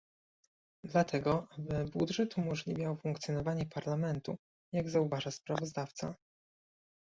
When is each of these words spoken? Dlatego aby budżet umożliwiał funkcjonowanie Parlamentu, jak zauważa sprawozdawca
Dlatego 0.83 1.47
aby 1.57 1.85
budżet 1.85 2.37
umożliwiał 2.37 2.95
funkcjonowanie 2.97 3.65
Parlamentu, 3.65 4.37
jak 4.73 4.89
zauważa 4.89 5.31
sprawozdawca 5.31 6.15